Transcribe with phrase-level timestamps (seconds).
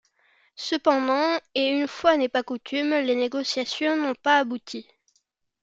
[0.55, 4.87] Cependant, et une fois n'est pas coutume, les négociations n'ont pas abouties.